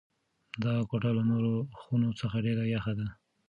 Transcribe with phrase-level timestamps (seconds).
[0.63, 3.07] دا کوټه له نورو خونو څخه ډېره یخه ده.